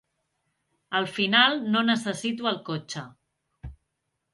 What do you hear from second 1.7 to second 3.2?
no necessito el cotxe.